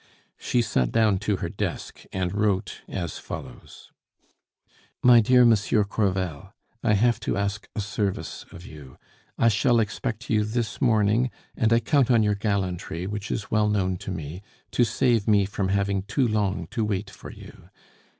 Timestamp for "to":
1.19-1.35, 7.19-7.37, 13.97-14.09, 14.71-14.83, 16.71-16.83